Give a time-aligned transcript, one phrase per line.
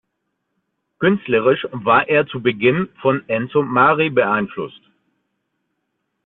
[0.97, 4.81] Künstlerisch war er zu Beginn von Enzo Mari beeinflusst.